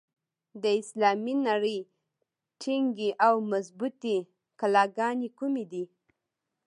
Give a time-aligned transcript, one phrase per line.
[0.61, 1.79] د اسلامي نړۍ
[2.61, 4.17] ټینګې او مضبوطي
[4.59, 5.83] کلاګانې کومي دي؟